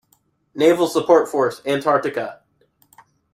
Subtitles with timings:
[0.55, 2.41] Naval Support Force Antarctica.